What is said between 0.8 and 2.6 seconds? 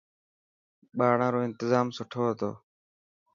ٻاڙان رو انتظام سٺو هتو.